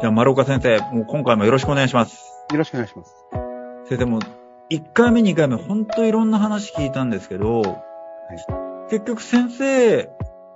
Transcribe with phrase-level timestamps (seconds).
[0.00, 2.22] じゃあ、丸岡先生、もう今回もよろしくお願いします。
[2.52, 3.12] よろしくお願いします。
[3.88, 4.20] 先生も、
[4.70, 7.62] 1回目、2回目、ほんといろんな話聞いたんですけど、
[8.90, 10.08] 結局先生、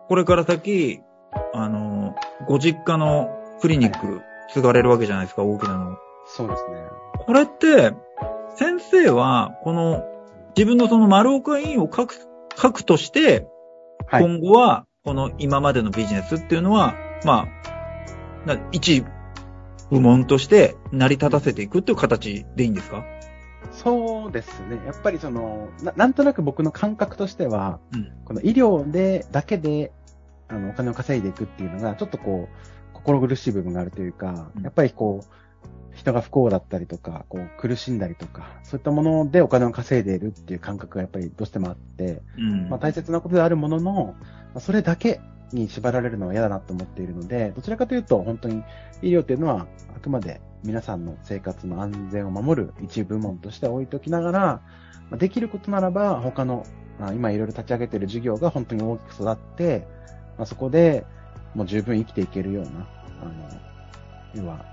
[0.08, 1.02] これから先、
[1.54, 2.14] あの、
[2.46, 4.20] ご実家のクリニック
[4.52, 5.96] 継がれるわけじゃないですか、大きなの。
[6.26, 6.76] そうですね。
[7.26, 7.94] これって、
[8.54, 10.04] 先生は、この、
[10.56, 12.14] 自分のその丸岡委員を書く、
[12.56, 13.48] 書くとして、
[14.06, 14.24] はい。
[14.24, 19.04] 今後は、この今までのビジネスっていうのは、まあ、な一
[19.92, 23.04] 部門として成り立たせていくっていう形でいいんですか？
[23.72, 24.80] そうですね。
[24.86, 29.92] やっぱりその、ななんとなく僕の感覚としては、うんこの医療で、だけで、
[30.48, 32.56] あの、お金を稼いでいくっていうのが、ちょっとこう、
[32.94, 35.26] 心苦しい部分があるというか、うんやっぱりこう、
[35.94, 42.68] 人が不幸だったりとか、こう、苦しんだりとか、そういったものでお金を稼いでいるっていう感覚がやっぱりどうしてもあって、うん。
[42.70, 44.14] まあ大切なことであるものの、ま
[44.56, 45.20] あそれだけ
[45.52, 48.62] に縛られるのは嫌だなと思っているので、どちらかというと、本当に
[49.02, 54.60] 医療っていうのは、あくまで皆さんの生活の安全を守る一部門として置いときながら、
[55.18, 56.64] できることならば、他の、
[57.14, 59.86] 今いろいろ立ち上げている事業が本当に大きく育って、
[60.38, 61.04] まあ、そこで
[61.54, 62.88] もう十分生きていけるような、
[63.20, 64.64] あの、要は、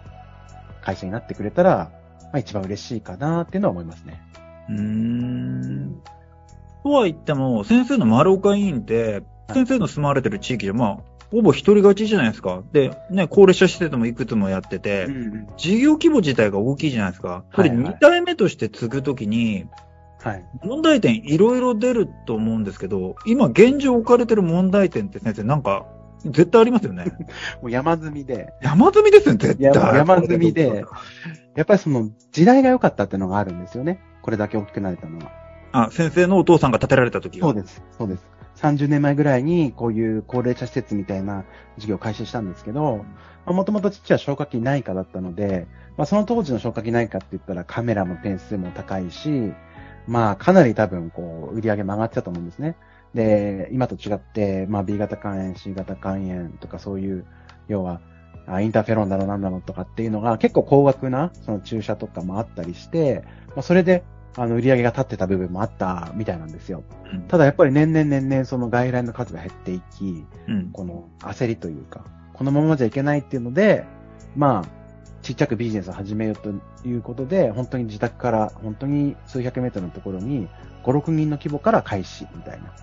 [0.82, 1.92] 会社になってくれたら、
[2.22, 4.22] まあ一番嬉しいかなっていうのは思いますね。
[4.70, 6.02] うーん。
[6.84, 10.98] とは言っても、先生の丸岡委員って、先生の住まわれてる地域じゃ、まあ、
[11.32, 12.64] ほぼ一人勝ちじゃないですか。
[12.72, 17.44] で、ね、高齢者施設もいくつもやってて、うん事業規模自体が大きいじゃないですか。
[17.54, 19.66] これはいはい2代目として継ぐときに、
[20.22, 20.46] はい。
[20.64, 25.86] 問題点いろいろ出ると思うんですけど、今現状置かれてる問題点って先生なんか、
[26.26, 27.06] 絶対ありますよね。
[27.62, 29.72] もう山積みで、山積みですよね、絶対。
[29.72, 30.84] 山山積みで
[31.56, 34.02] やっぱりその時代が良かったっていうのがあるんですよね。
[34.22, 35.32] これだけ大きくなれたのは。
[35.72, 37.48] あ、先生のお父さんが建てられた時が。
[37.48, 37.84] そうです。
[37.98, 38.26] そうです。
[38.60, 41.46] 30年前ぐらいにこういう高齢者施設みたいな
[41.78, 43.06] 事業を開始したんですけど、
[43.46, 49.54] もともと父は消化器内科だったので、まあ、その当時の消化器内科って言ったらカメラの点数も高いし、
[50.08, 52.76] まあかなり多分こう売り上げも上がってたと思うんですね。
[53.14, 57.26] で、今と違って、まあ B 型肝炎、C 型肝炎とかそういう、
[57.68, 58.02] 要は、
[58.62, 64.04] インターフェロンだろうなんだろうとかっていうのが結構高額なその注射とかもあったりして、まあ、それで
[64.38, 66.84] あの売り上げが立ってた部分もあったみたいなんですよ。
[67.12, 70.70] うんただやっぱり年々年々その外来の数が減っていき、うん。
[70.72, 73.86] この焦りというか、このままじゃいけないっていうので、
[74.36, 74.70] まあ、
[75.22, 76.50] ちっちゃくビジネスを始めようと
[76.88, 80.48] いうことで、本当に自宅から本当に数百メートルのところに
[80.84, 82.74] 5、6人の規模から開始みたいな。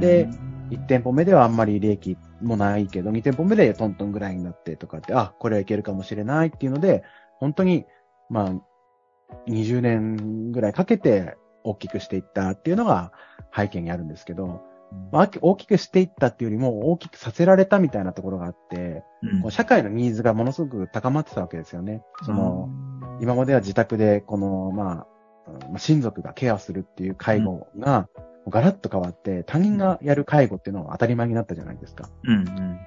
[0.00, 0.28] で
[0.70, 7.04] 1店舗目ではあんまり利益もないけど、2店舗目でトントンぐらいになってとかって、あ、これはいけるかもしれないっていうので、
[7.38, 7.86] 本当に、
[8.28, 8.52] まあ、
[9.48, 13.12] 20年ぐらいかけて大きくしていったっていうのが
[13.54, 14.62] 背景にあるんですけど、
[15.12, 22.02] まあ、大きくしていったっていうよりも大きくさせられたみたいなところがあって、うん社会のニーズがものすごく高まってたわけですよね。
[22.24, 22.68] その、
[23.20, 25.06] 今までは自宅で、この、まあ、
[25.70, 28.08] まあ親族がケアするっていう介護が、
[28.48, 32.08] ガラッと変わって、他人がやる介護っていうのが当たり前になったじゃないですか。
[32.24, 32.78] うんうん。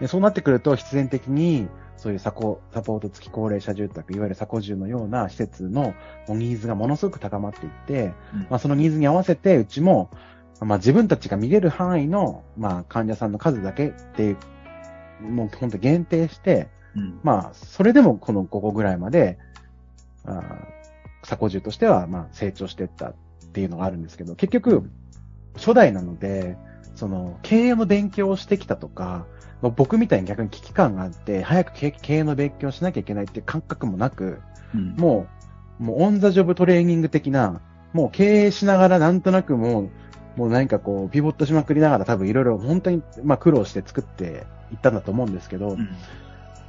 [0.00, 1.68] でそうなってくると、必然的に、
[2.00, 5.94] そういうサコサポート付き高齢者住宅、いわゆるサコ住のような施設の
[6.28, 10.10] ニーズがものすごく高まっていって、うんまあ、そのニーズに合わせて、うちも、
[10.60, 14.36] まあ、自分たちが見れる範囲の、まあ、患者さんの数だけっていう、
[15.22, 17.20] もう本当限定して、うん。
[17.22, 19.38] まあ、それでもこの5個ぐらいまで、
[20.24, 20.80] あー
[21.22, 23.14] サコ住としては、まあ、成長していったっ
[23.52, 24.90] ていうのがあるんですけど、結局、
[25.54, 26.56] 初代なので、
[26.94, 29.26] その、経営の勉強をしてきたとか、
[29.62, 34.40] まあ僕みたいに逆に危機感があって、早く経経営の勉強をしなきゃいけないっていう感覚もなく、
[34.74, 35.26] うんも
[35.80, 37.60] う、もうオンザジョブトレーニング的な、
[37.92, 39.90] もう経営しながらなんとなくもう、
[40.36, 45.88] もう何かこう、ピボットしまくりながら多分いろいろ本当に、まあ苦労して作っていったんだと思うんですけど、うん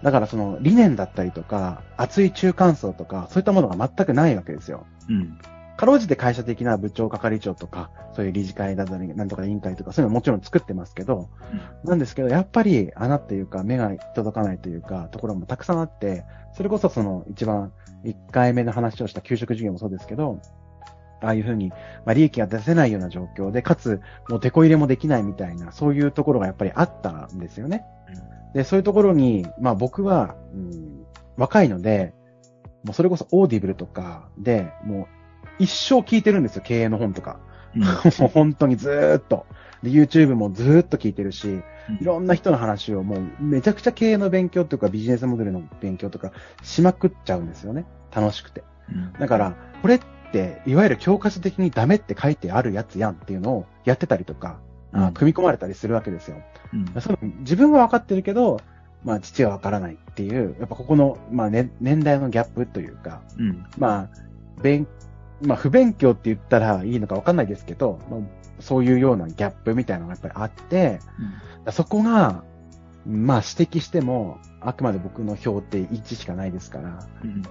[0.04, 4.86] だからその理念だったりとか、熱い中間層とか、そういったものが全くないわけですよ。
[5.10, 5.38] うん。
[5.82, 11.32] かろうじて会社的な部長係長とか、そういう理事会だったり、なんとか委員会とか、そういうのもちろん作ってますけど、
[11.84, 16.24] なんですけど、やっぱり穴っていうか、目が届かないというか、ところもたくさんあって、
[16.54, 17.72] それこそその一番
[18.06, 20.40] 1回目の話をした給食事業もそうですけど、
[21.24, 27.84] ああいうふうに、まあ、利益が出せないような状況で、かつ、もう手こ入れもできないみたいな、そういうところがやっぱりあったんですよね。
[28.54, 31.06] で、そういうところに、まあ僕は、うん、
[31.38, 32.14] 若いので、
[32.84, 35.21] もうそれこそオーディブルとかで、もう
[35.60, 37.40] 一生聞いてるんですよ、経営の本とか。
[37.76, 37.82] うん
[38.20, 39.46] もう本当にずーっと。
[39.82, 41.62] で、YouTube もずーっと聞いてるし、
[42.00, 47.86] いろんな人の話をもうめちゃくちゃ経営の勉強とかビジネスモデルの勉強とかしまくっちゃうんですよね。
[48.14, 48.64] 楽しくて。
[48.90, 50.00] うんだから、これっ
[50.32, 54.60] て、いわゆる教科書的にダメって書いてあるやつやんっていうのをやってたりとか、
[54.94, 56.38] あうん組み込まれたりするわけですよ。
[56.74, 58.60] うんそう自分は分かってるけど、
[59.04, 64.10] まあ父は分からないっていう、やっぱここの、まあ、ね、年代のギャップというか、うんまあ、
[64.62, 64.88] 勉、
[65.44, 68.20] まあ不勉強って言ったらいいのか分かんないですけど、まあ、
[68.60, 71.00] そういうようなギャップみたいなのがやっぱりあって、
[71.72, 72.44] そこが、
[73.06, 77.44] まあ指摘しても、あくまで僕の票って1しかないですから、うん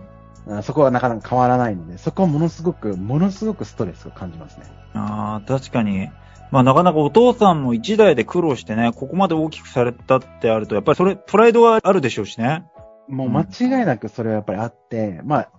[0.48, 4.64] あそこはなかなか変わらないので、そこはものすごく、ものすごくストレスを感じますね。
[4.94, 6.10] ああ、確かに。
[6.50, 12.64] まあなかなかお父さんも一代で苦労してね、ここまで大きくされたってあると、やっぱりそれ、プライドはあるでしょうしね。
[13.08, 15.50] もう間違いなくそれはやっぱりあって、まあ、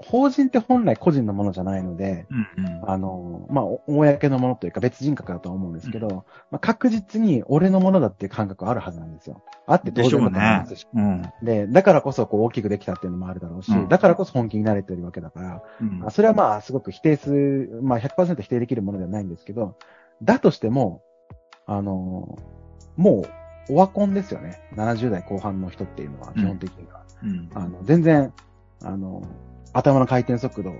[0.00, 2.90] 法人って本来個人のものじゃないので、うんうん。
[2.90, 9.42] あの、まあ、お公のものというか別人格だと思うんですけど、まあ、確実に俺のものだっていう感覚はあるはずなんですよ。
[9.66, 10.86] あって当然だと思いねますし。。
[10.94, 11.22] うん。
[11.42, 19.76] で、だからこそこう大きくできたっていうのもあるだろうし、うんだからこそ本気になれてるわけだから、うんまあそれはまあすごく否定する、まあ100%否定できるものではないんですけど、
[20.22, 21.02] だとしても、
[21.66, 22.38] あの
[22.96, 23.24] も
[23.68, 24.60] う、オワコンですよね。
[24.74, 27.02] 70代後半の人っていうのは、基本的には。
[27.22, 27.50] うん。
[27.54, 28.32] あの、全然、
[28.82, 29.22] あの、
[29.72, 30.74] 頭の回転速度、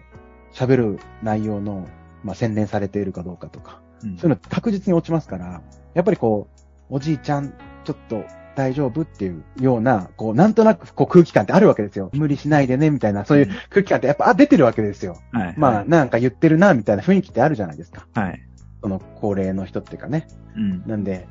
[0.52, 1.86] 喋る内容の、
[2.24, 5.60] まあ、洗練されているかどうかとか、うんそういうの確実に落ちますから、
[5.94, 6.48] やっぱりこ
[6.90, 7.52] う、おじいちゃん、
[7.84, 8.24] ちょっと
[8.54, 12.10] 大丈夫っていうような、こう、なんとなくこう空気感ってあるわけですよ。
[12.12, 15.16] 無理しないでね、みたいな、そういう空気感ってやっぱ、あ、出てるわけですよ。
[15.32, 15.54] はい。
[15.56, 18.06] まあ、なんか言ってるな、みたいな雰囲気ってあるじゃないですか。
[18.14, 18.40] はい。
[18.82, 20.28] その高齢の人っていうかね。
[20.56, 20.82] うん。
[20.86, 21.28] なんで、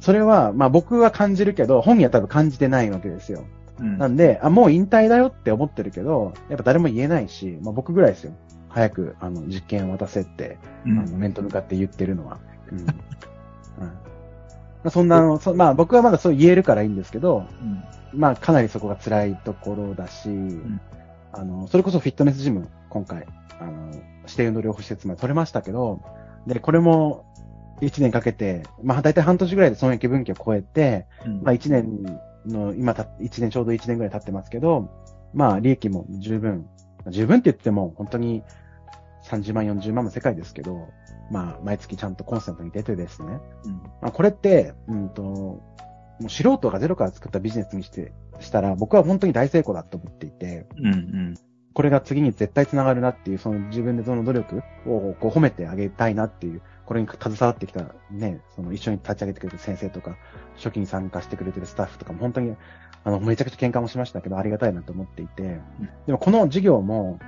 [0.00, 3.44] それは、まあ僕は感じるけど、本人は多分感じてないわけですよ。
[3.80, 8.32] うんなんで、あ、もう引退だよって思ってるけど、やっぱ誰も言えないし、まあ僕ぐらいですよ。
[8.68, 12.38] 早く、あの、実験を渡せって、うんあの、面と向かって言ってるのは。
[12.70, 12.78] うん。
[12.80, 12.86] うん
[14.82, 17.82] まあ、そんなあの、そまあ僕はまだそう言えるからいいんですけど、うん
[18.12, 20.80] まあかなりそこが辛いところだし、ん
[21.32, 23.26] あの、それこそフィットネスジム、今回、
[23.60, 23.92] あの、
[24.22, 26.00] 指定運動療法施設まで取れましたけど、
[26.46, 27.24] で、これも、
[27.80, 34.90] 1年かけて、まあ大体半年ぐらいで損益分岐を超えて、うんまあ1年の、今た、1年ちょうど1年ぐらい経ってますけど、
[35.34, 36.66] まあ利益も十分、
[37.08, 38.42] 十分って言っても本当に
[39.24, 40.88] 30万、40万の世界ですけど、
[41.30, 43.38] まあ毎月ちゃんとコンスタントに出てですね。
[43.64, 45.60] うんまあこれって、うんと、も
[46.26, 51.34] う素人がゼロから作ったビジネスにして、したら僕は本当に大成功だと思っていて、うんうん。
[51.72, 60.16] これが次に絶対繋がるなっていう、その自分でその努力をこう褒めてあげたいなっていう、これに携わってきたね、その一緒に立ち上げてくれる先生とか、
[60.56, 62.56] 初期に参加してくれてるスタッフとかも本当に、
[63.04, 65.60] あの、めちゃくちゃ喧嘩もしましたけど、ありがたいなと思っていて、
[66.06, 67.18] でもこの授業も、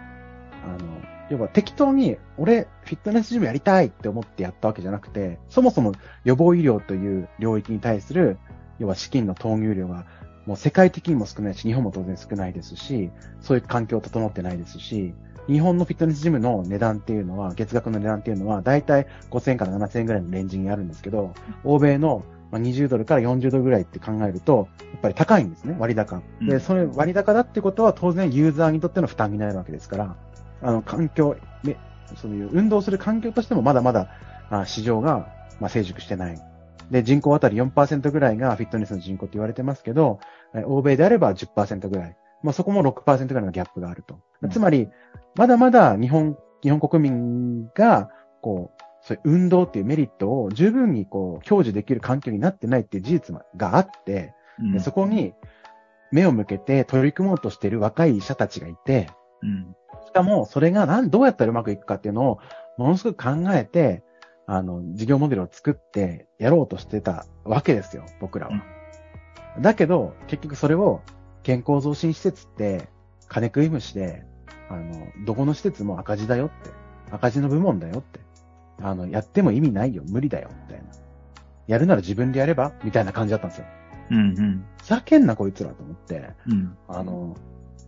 [0.64, 5.92] あの、要は適当に、俺、フィットネスジムやりたいって思ってやったわけじゃなくて、そもそも
[6.24, 8.38] 予防医療という領域に対する、
[8.78, 10.04] 要は資金の投入量が、
[10.46, 13.10] もう世界的にも少ないし、日本も当然少ないですし、
[13.40, 15.14] そういう環境整ってないですし、
[15.48, 21.34] 日本のフィットネスジムの値段っていうのは、月額の値段っていうのは、だいたい5000円から7000円ぐらいのレンジにあるんですけど、
[21.64, 26.22] 欧米の20ドルから40ドルぐらいって考えると、やっぱり高いんですね、割高。
[26.40, 30.16] で、それ割高だってことは当然ユーザーにとっての負担になるわけですから、
[30.62, 31.76] あの、環境、め
[32.16, 34.08] そういう運動する環境としてもまだまだ、
[34.50, 35.28] あ市場が、
[35.60, 36.51] まあ、成熟してない。
[36.92, 40.20] で、人口あたり4%ぐらいがフィットネスの人口って言われてますけど、
[40.54, 42.16] え欧米であれば10%ぐらい。
[42.42, 44.18] まあ、そこも6%ぐらいのギャップがあると。
[44.42, 44.88] うんつまり、
[45.34, 48.10] まだまだ日本、日本国民が、
[48.42, 55.32] こう、そういう運動っていうメリットを十分にこう、享受できる環境になってないっていう事実があって、うんでそこに
[56.12, 59.08] 目を向けて取り組もうとしている若い医者たちがいて、
[59.42, 59.74] うん
[60.06, 62.38] しかもそれがなんどうやったらうまくいくかっていうのを
[62.76, 64.02] ものすごく考えて、
[64.52, 68.62] あの、事業モデルを作ってやろうとしてたわけですよ、僕らは。
[69.58, 71.00] だけど、結局それを
[71.42, 72.90] 健康増進施設って
[73.28, 74.26] 金食い虫で、
[74.68, 76.70] あの、どこの施設も赤字だよって。
[77.10, 78.20] 赤字の部門だよって。
[78.82, 80.90] あの、やっても意味ないよ、無理だよ、みたいな。
[81.66, 83.66] やるなら自分でやればみたいな感じだったんですよ。
[84.10, 86.28] うんうんふざけんなこいつらと思って。
[86.46, 87.38] うんあの、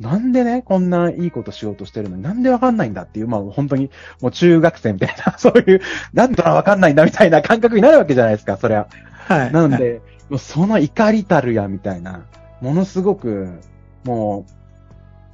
[0.01, 5.81] なんでね、こんないいことしようとしてるのになんでわかんないんだっていう、まあ本当にもう中学生みたいな、 そういう、
[6.13, 8.87] なんでわかんないんだみたいな感覚になるわけじゃないですか、そりゃ。
[9.29, 9.53] はい。
[9.53, 12.25] なので、もうその怒りたるや、みたいな、
[12.61, 13.61] ものすごく、
[14.05, 14.45] も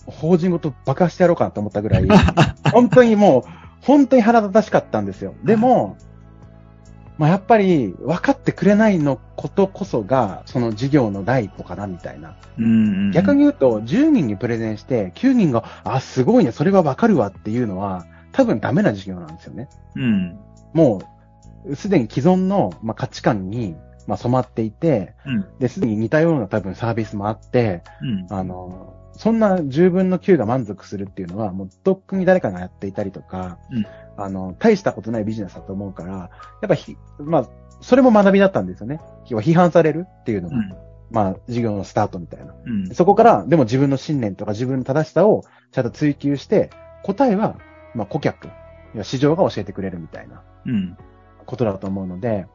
[0.07, 2.09] う、法人ごと爆破してやろうかなと思ったぐらい、
[2.73, 3.51] 本当にもう、
[3.81, 5.35] 本当に腹立たしかったんですよ。
[5.45, 5.97] でも、
[7.21, 12.35] まあやっぱり分かってくれないのことこそが、その授業の第一歩かなみたいな。
[12.57, 12.69] うんう
[13.09, 13.11] ん。
[13.11, 19.69] 逆に言うと、10人にプレゼンして、9人が、あ、すごいね、それは分かるわっていうのは、多分ダメな授業なんですよね。
[19.97, 20.39] うん。
[20.73, 21.03] も
[21.67, 25.47] う、すでに既存の、まあ、価値観に、まあ、染まっていて、うん。
[25.59, 28.27] で、すでに似たような多分サービスもあって、うん。
[28.31, 33.87] あの、そんな10分の9が満足するっていうのは、もうとっくに誰かがやっていたりとか、うん
[34.17, 36.29] あの、大したことないビジネスだと思うから、や
[36.65, 37.49] っぱひ、まあ、
[37.83, 38.99] それも学びだったんですよね。
[39.29, 40.75] 要は批判されるっていうのが、うん。
[41.11, 42.55] まあ、授業のスタートみたいな。
[42.65, 42.95] うん。
[42.95, 46.71] そこから、でも自分の信念とか自分の正しさをちゃんと追求して、
[47.03, 47.59] 答えは、
[47.95, 48.49] まあ、顧客、
[49.03, 50.97] 市場が教えてくれるみたいなうん。
[51.45, 52.47] ことだと思うので、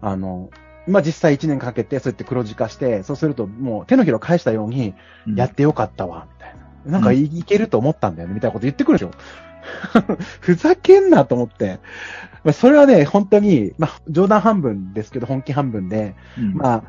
[0.00, 0.50] あの、
[0.88, 4.94] まあ、実際1年かけてそうやって黒字化して、そうするともう手のひらを返したように、
[5.26, 6.54] うんやってよかったわ、みたい
[6.84, 6.92] な。
[6.92, 9.10] なんかい,、いけると思ったんだよね、みたいなこと言ってくるでしょ。
[10.40, 11.78] ふざけんなと思って。
[12.44, 16.54] まあ、それはね、本当に、まあ、冗談半分ですけど、本気半分で、うん。
[16.54, 16.84] ま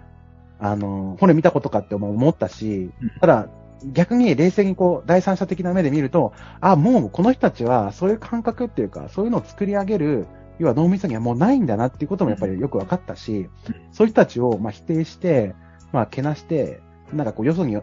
[0.59, 3.47] あ、あの、これ見たことかって思ったしうん、ただ、
[3.85, 10.27] 逆に冷静にこう、第三者的な目で見ると、あ、もうこの人たちはそういう感覚っていうか、そういうのを作り上げる、
[10.59, 15.55] 要は脳みそにはもうないんだなっていうこともやっぱりよく分かったし、うんそういう人たちをまあ否定して、
[15.91, 16.81] まあけなして、
[17.13, 17.77] なんかこう、よそに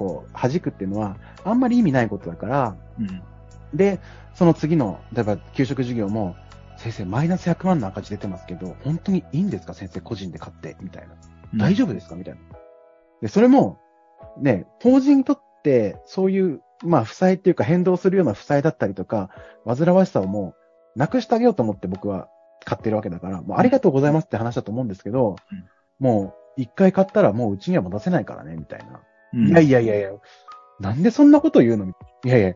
[0.00, 3.22] こう、弾くっていうのは、あんまり意味ないことだから、うん。
[3.74, 4.00] で、
[4.34, 6.36] その次の、例えば給食授業も、
[6.78, 11.14] 先生、マイナス100万の赤字出てますけど、本当にいいんですか先生、個人で買って、みたいな。
[11.54, 12.40] 大丈夫ですかみたいな。
[13.20, 13.78] で、それも、
[14.40, 19.28] ね、法人にとって、そういう、まあ、負債っていうか変動するような負債だったりとか、
[19.66, 20.59] 煩わしさをもう、
[21.00, 22.28] なくしてあげようと思って僕は
[22.64, 25.64] 買ってるわけだから、もうありがとうございますって話だと思うんですけど、うん
[26.00, 29.02] もう、一回買ったらもううちには戻せないからね、みたいな。
[29.34, 29.48] うん。
[29.48, 30.10] いやいやいやいや、
[30.80, 31.92] なんでそんなこと言うの？
[32.24, 32.54] いやいや、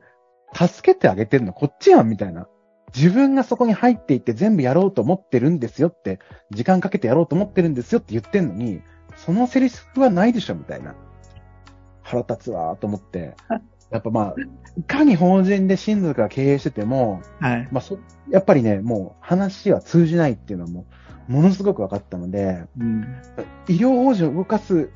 [0.54, 2.48] 助けてあげてるのこっちやん、みたいな。
[2.96, 6.20] 自分がそこに入っていって全部やろうと思ってるんですよって、
[6.50, 8.80] 時間かけてやろうと思ってるんですよって言ってんのに、
[9.14, 10.94] そのセリフはないでしょ、みたいな。
[12.02, 13.34] 腹立つわーと思って。
[13.94, 14.34] やっぱまあ、
[14.76, 17.68] いかに法人で親族が経営してても、はい。
[17.70, 20.84] まあそ、やっぱりね、もう話は通じないっていうのはも
[21.28, 23.06] う、ものすごく分かったので、うん。
[23.68, 24.90] 医療法人を動かす、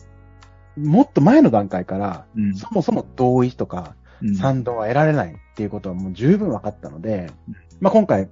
[0.77, 2.55] もっと前の段階から、うん。
[2.57, 7.31] そもそも同意とかうん賛同は得られないっていうことはもう十分分かったので、
[7.79, 8.29] まあ今回、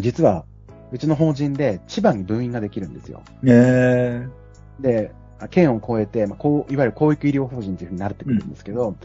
[0.00, 0.44] 実は、
[0.92, 3.22] うちの法人で千葉に分院ができるんですよ。
[3.44, 4.28] え
[4.80, 4.80] え。
[4.80, 5.12] で、
[5.50, 8.96] 県を超えて、まあ、こういわゆる公益医療法人というふうになってくるんですけど、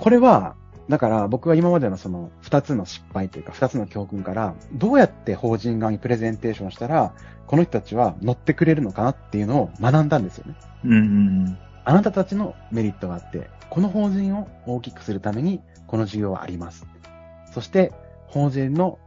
[0.00, 0.56] これは、
[0.88, 7.12] だから僕は今までのその二つの失敗というか二つの教訓から、どうやって法人側にプレゼンテーションしたら、
[7.46, 10.54] この人たちは乗ってくれるのかなっていうのを学んだんですよね。
[10.84, 10.92] うん。
[10.92, 10.96] う
[11.50, 11.58] ん。
[11.84, 16.86] あなたたちのメリットがあって、この法人を大きくするために、この事業はあります。
[17.52, 17.92] そして、
[18.26, 18.98] 法人の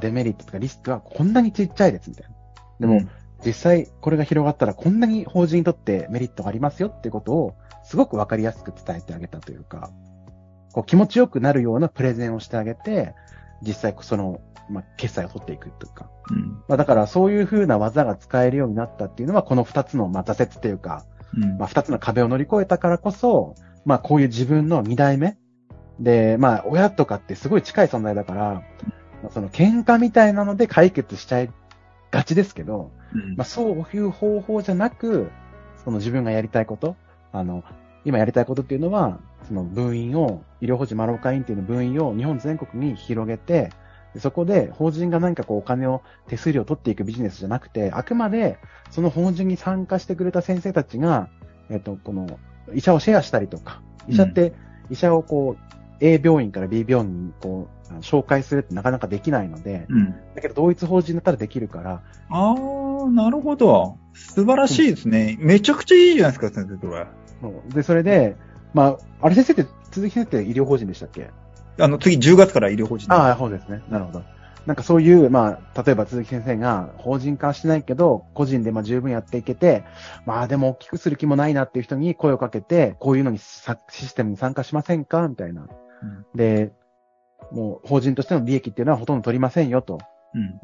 [0.00, 2.36] デメリットとかリスクはこんなにちっちゃいです、みたいな。
[2.78, 3.08] でも、
[3.44, 9.90] 実際これが広がったらこんなに法人にとってメリットがありますよってことを、すごくわかりやすく伝えてあげたというか、
[10.78, 13.16] こう気持ちよくなるようなプレゼンをしてあげて、
[13.62, 16.08] 実際その、まあ、決済を取っていくというか。
[16.30, 16.62] うん。
[16.68, 21.04] まあ、だからそういう風な技が使えるようになったっていうのは、この二つの、まあ、挫折というか、
[21.36, 21.58] うん。
[21.58, 25.36] まあ、二つの壁を乗り越えたからこそ、まあ、こういう自分の二代目
[25.98, 28.62] で、まあ、親とかってすごい近い存在だから、
[29.24, 31.50] まあ、その喧嘩みたいなので解決しちゃい
[32.12, 35.32] がちですけど、うんまあ、そういう方法じゃなく、
[35.82, 36.94] その自分がやりたいこと、
[37.32, 37.64] あの、
[38.08, 43.70] 今やりたいことっていうのは、その分院を、医療法人マローカインっていうの分院を日本全国に広げて、
[44.14, 48.58] でそこで法人が何かこうお金を手数料を取っていくビジネスじゃなくて、あくまで
[48.90, 51.28] その法人に参加してくれた先生たちが、
[51.68, 52.38] えっと、この
[52.74, 54.54] 医者をシェアしたりとか、医者って
[54.88, 55.68] 医者をこう
[56.00, 60.14] A 病院から B 病院にこう紹介するってなかなかできないので、うん。
[60.34, 63.98] だけど同一法人だったらできるから、ああ、なるほど。
[64.14, 65.36] 素晴らしいですね。
[65.40, 67.06] めちゃくちゃいいじゃないですか、先生、それ。
[67.74, 68.36] で、それで、
[68.74, 71.30] まあ、あれ先生って、鈴木先生って医療法人でしたっけ？
[71.80, 73.12] あの、次10月から医療法人。
[73.12, 73.82] ああ、そうですね。
[73.88, 74.22] なるほど。
[74.66, 79.84] なんかそういう、まあ、例えば鈴木先生が法人化はしてないけど、個人でまあ十分やっていけて、
[80.26, 85.26] まあでも大きくする気もないなっていう人に声をかけて、こういうのにさシステムに参加しませんか？
[85.28, 85.62] みたいな。
[85.62, 86.70] うんで、
[87.50, 89.98] もう法人としての利益っていうのはほとんど取りませんよと。
[90.34, 90.60] うん。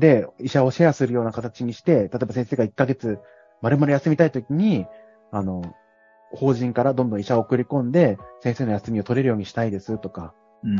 [0.00, 3.20] で、医者をシェアするような形にして、例えば先生が1ヶ月
[3.62, 4.86] 丸々休みたいときに、
[5.30, 5.62] あの、
[6.32, 10.76] 法人からどんどん医者を送り込んで、先生の休みを取れるようにしたいですとか、うん。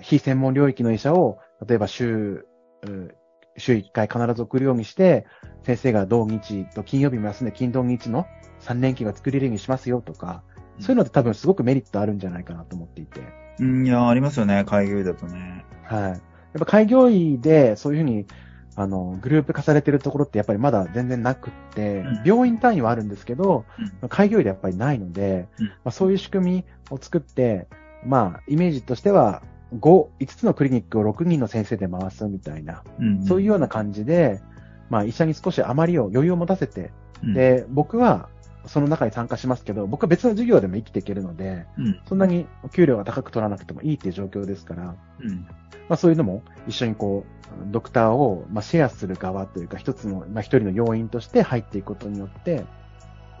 [0.00, 2.46] 非専門領域の医者を、例えば週、
[2.82, 3.14] う
[3.56, 5.26] 週1回必ず送るようにして、
[5.62, 8.26] 先生が土日と金曜日も休んで金土日の
[8.60, 10.42] 3連休が作れるようにしますよとか、
[10.78, 13.20] そういうのって多分すごくメリットあるんじゃないかなと思っていて。
[13.58, 15.64] うん、いや、ありますよね、開業医だとね。
[15.84, 16.02] はい。
[16.02, 16.20] やっ
[16.58, 18.26] ぱ開業医でそういうふうに、
[18.74, 22.22] あの、グループ化されてるところってやっぱりまだ全然なくって、うん。
[22.24, 23.64] 病院単位はあるんですけど、
[24.02, 24.08] うん。
[24.08, 25.66] 開業医でやっぱりないので、うん。
[25.66, 27.68] まあ、そういう仕組みを作って、
[28.06, 29.42] まあ、イメージとしては、
[29.78, 33.24] 5、5つのクリニックを6人の先生で回すみたいな、うん。
[33.24, 34.40] そういうような感じで、
[34.88, 38.28] まあ、医者に少し余りを、余裕を持たせて、うん、で、僕は、
[38.66, 45.46] その中に参加しますけど、僕は別の授業でも生きていけるので、うん、そんなにお給料が高く取らなくてもいいっていう状況ですから、うん、
[45.88, 52.64] まあそういうのも一緒にこう、ドクターを、まあ、シェアする側というか、一つの、まあ一人の要因として入っていくことによって、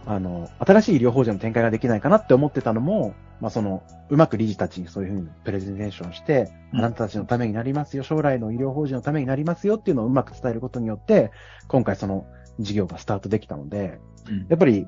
[0.04, 6.78] あの、新しい医療法人の展開ができないかなって思ってたのも、まあその、うまく理事たちにそういうふうにプレゼンテーションして、うん。
[6.80, 11.30] あなたたちのためになりますよ、将来の医療法人のためになりますよっていうのをうまく伝えることによって、
[11.68, 12.26] 今回その
[12.58, 14.46] 事業がスタートできたので、うん。
[14.48, 14.86] やっぱり、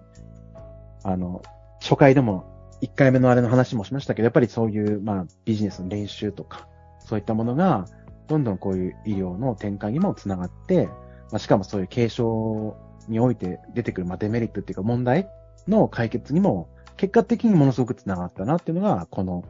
[1.04, 1.42] あの、
[1.80, 2.44] 初回でも、
[2.82, 6.66] 1回目のあれの話もしましたけど、やっぱりそういう、まあ、ビジネスの練習とか、
[6.98, 7.86] そういったものが、
[8.26, 10.86] どんどんこういう医療の展開にもつながって、
[11.30, 12.76] まあ、しかもそういう継承
[13.08, 15.28] において出てくる、まあ、デメリットっていうか問題
[15.68, 19.44] の解決にも、結果的にものすごくつながったなっていうのが、この、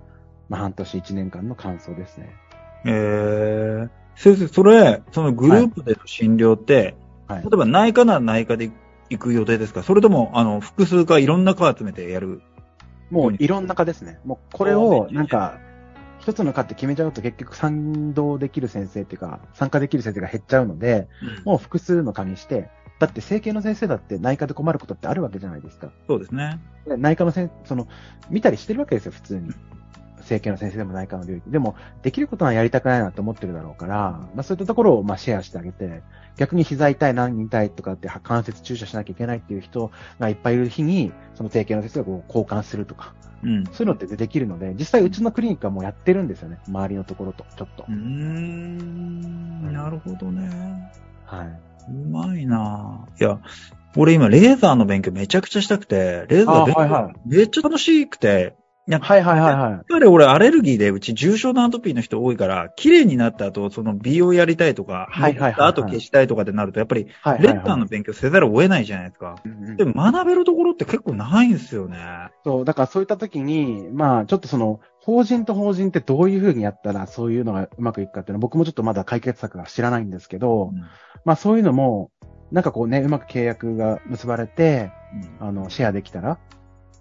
[0.49, 2.35] まあ、半年1年間の感想ですね。
[2.87, 6.97] えー、先生、それ、そのグループでの診療って、
[7.27, 7.49] はい例。
[7.53, 8.71] えば内科なら内科で
[9.11, 9.83] 行く予定ですか？
[9.83, 12.43] それとも、あの、複数科いろんな科集めてやる？
[13.11, 14.19] もういろんな科ですね。
[14.25, 15.59] もうこれを、なんか、
[16.21, 21.09] 一つの科って決めちゃうと結局賛同できる先生っていうか、参加できる先生が減っちゃうので、
[21.45, 25.91] もう複数の科にして、だって整形の先生だって内科で困ることってあるわけじゃないですか。
[26.09, 26.61] そうですね。
[26.87, 27.89] で内科の先その、
[28.31, 29.51] 見たりしてるわけですよ、普通に。
[30.25, 31.51] 整形の先生でも内科の領域。
[31.51, 36.03] でも、できることはやりたくないなと思ってるだろうから、まあそういったところをまあシェアしてあげて、
[36.37, 43.65] 逆に膝痛い、何人痛いとかって関節注射しなきゃいけないっていう人がいっぱいいる日に、その整形の先生がこう交換するとか、うん。
[43.67, 46.59] そういうのってできるので、実際うちのクリニックはもうやってるんですよね。
[46.67, 47.95] 周りのところと、ちょっとうー。
[47.95, 50.49] ん、なるほどね。
[51.27, 51.75] はい。
[51.91, 53.39] うまいなぁいや、
[53.97, 59.75] 俺今レーザーの勉強めちゃくちゃしたくて、レーザー勉強あはいはいめっちゃ楽しくて、はいはいはいやはい。
[59.75, 69.37] っぱり俺アレルギーでうち重症のアトピーの人多いから、綺麗になった後、その美容やりたいとか、はいはいはいはいあと消したいとかってなると、やっぱりはいレッダーの勉強せざるを得ないじゃないですか。
[69.45, 71.99] うんうんで、学べるところって結構ないんですよね。
[72.45, 80.71] そう、だからそういった時に、まあ、ちょっとその、法人と法人ってどういうふうにやったらそういうのがうまくいくかっていうのは僕もちょっとまだ解決策が知らないんですけど、
[81.25, 82.11] まあそういうのも、
[82.53, 84.93] なんかこうね、うまく契約が結ばれて、
[85.41, 86.39] あの、シェアできたら、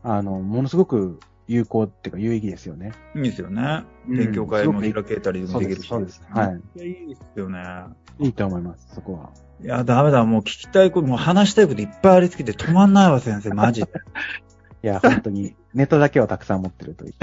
[0.01, 2.93] あの、ものすごく有効っていうか有意義ですよね。
[3.15, 3.83] いいですよね。
[4.07, 5.87] うん勉強会も開けたりもできるし。
[5.87, 6.85] そうですそうですはいいや。
[6.85, 7.59] いいですよね。
[8.19, 9.29] いいと思います、そこは。
[9.61, 10.23] いや、ダメだ。
[10.25, 13.49] もう聞きたいこと、もう話したいこといっぱいありすぎて止まんないわ、先生。
[13.55, 13.89] マジで。
[14.83, 17.13] いや、本当に、ネタだけはたくさん持ってるといい。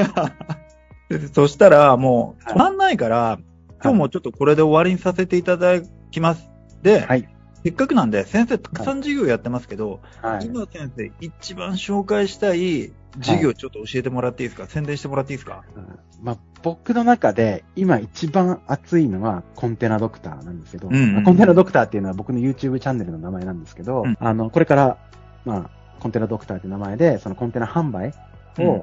[1.09, 3.39] で そしたら、もう、はい止まんないから、
[3.83, 5.81] 今日もちょっとこれで終わりにさせていただ
[6.11, 6.51] きます。
[6.83, 7.29] で、はい。
[7.63, 10.47] せっかくなんで、先生たくさん授業やってますけど、はい。
[10.47, 15.65] 今先生一番紹介したい授業ちょっと教えてもらっていいですか、宣伝してもらっていいですか？
[15.77, 15.99] うん。
[16.23, 24.17] まあ、僕の中で今一番熱いのはコンテナドクターなんですけど、うんうんまあコンテナドクターっていうのは僕の YouTube チャンネルの名前なんですけど、うん。
[24.21, 24.99] あの、これから、
[25.45, 25.71] まあ、
[26.01, 28.15] コンテナドクターっていう名前で、そのコンテナ販売
[28.59, 28.83] を、うん。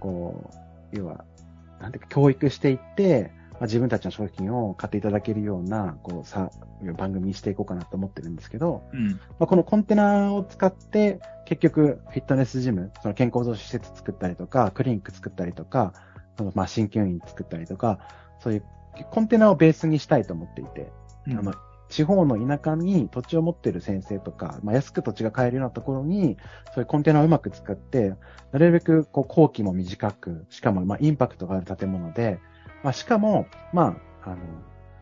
[0.00, 0.50] こ
[0.92, 1.24] う、要は、
[1.80, 6.50] なんていうか、教育していって、まあ、自分たちの商品を買っていただけるような、こう、さ、
[6.96, 9.10] 番組にしていこうかなと思ってるんですけど、うん。
[9.10, 15.92] まあ、このコンテナを使って、結局、フィットネスジム、その健康増進施設作ったりとか、クリニック作ったりとか、
[16.36, 17.98] そのまあ、鍼灸院作ったりとか、
[18.40, 18.64] そういう
[19.10, 20.92] コンテナをベースにしたいと思っていて、
[21.26, 21.54] うんあの、
[21.88, 26.36] 地方の田舎に土地を持ってる先生とか、まあ、安く土地が買えるようなところに、
[26.74, 28.14] そういうコンテナをうまく使って、
[28.52, 32.38] なるべくこう工期も短く、しかもまあインパクトがある建物で、
[32.82, 34.36] まあ、しかも、まあ、あの、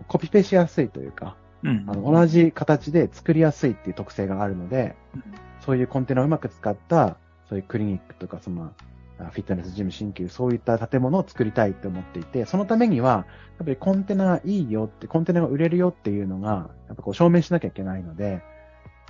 [0.09, 1.85] コピペしやすいというか、うん。
[1.89, 4.95] あの、同じ形で作りやすいっていう特性があるので、
[5.61, 7.17] そういうコンテナをうまく使った、
[7.49, 8.73] そういうクリニックとか、その、
[9.19, 18.43] あフィットネスジム、鍼灸、そういった建物を作りたいと思っていて、そのためには、やっぱりコンテナいいよって、コンテナが売れるよっていうのが、やっぱこう証明しなきゃいけないので、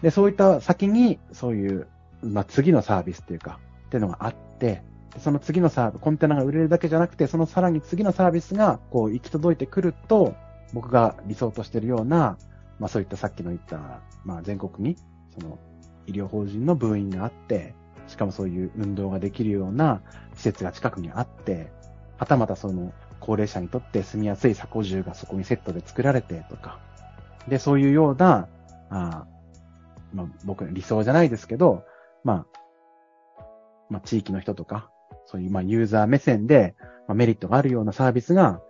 [0.02, 1.88] で、そういった先に、そういう、
[2.22, 4.82] まあ、次のサービスっていうか、っていうのがあって、
[5.18, 10.34] その次のサービス、コンテナが売れるだけじゃなくて、そのさらに次のサービスが、こう、行き届いてくると、
[10.72, 12.38] 僕が理想としているような、
[12.78, 14.96] まあそういったさっきの言った、まあ全国に、
[15.38, 15.58] その、
[16.06, 17.74] 医療法人の分院があって、
[18.08, 20.02] しかもそういう運動ができるような
[20.34, 21.72] 施設が近くにあって、
[22.18, 26.78] はたまたその、高齢者にとって住みやすい鎖骨獣がそこにセットで作られてとか、
[27.48, 28.48] で、そういうような、
[28.90, 29.26] あ
[30.12, 31.84] まあ僕の理想じゃないですけど、
[32.24, 32.46] まあ、
[33.90, 34.90] まあ地域の人とか、
[35.26, 36.74] そういうまあユーザー目線で、
[37.06, 38.60] まあ、メリットがあるようなサービスが、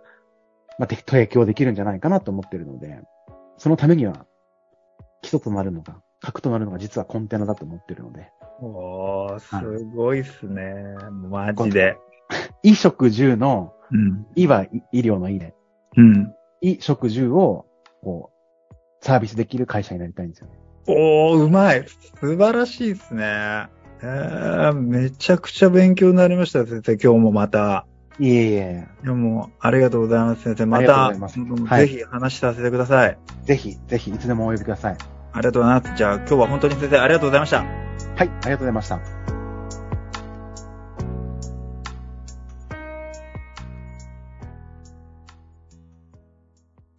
[0.77, 3.01] まあ、て提供できるんじゃないかなと思ってるので、
[3.57, 4.25] そのためには、
[5.21, 10.73] 基礎となるのが、核となるのが実はコンテナだと思ってるので、おー、すごいっすね。
[11.29, 11.97] マジで。
[12.63, 14.25] 衣食住の、うん。
[14.35, 15.53] 医は医療の医で、
[15.95, 16.33] うん。
[16.61, 17.65] 衣食住を、
[18.01, 18.31] こ
[18.71, 20.59] う、サービスできる会社になりたいんですよね。
[20.87, 21.85] おー、うまい。
[22.19, 23.67] 素晴らしいっすね。
[24.01, 26.93] えー、めちゃくちゃ勉強になりました、先生。
[26.93, 27.85] 今日もまた。
[28.19, 30.65] いえいえ、でも、ありがとうございます、先生。
[30.65, 31.27] また、ま
[31.77, 33.17] ぜひ話させてください。
[33.43, 34.97] ぜひ、ぜひ、いつでもお呼びください。
[35.33, 35.95] ありがとうございます。
[35.95, 37.57] じゃあ、今日は本当に先生、ありがとうございました。
[37.57, 37.67] はい、
[38.15, 39.36] ありがとうございました。